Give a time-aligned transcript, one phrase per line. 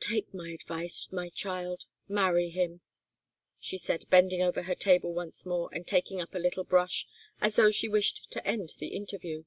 [0.00, 2.80] "Take my advice, my child marry him,"
[3.60, 7.06] she said, bending over her table once more and taking up a little brush,
[7.40, 9.44] as though she wished to end the interview.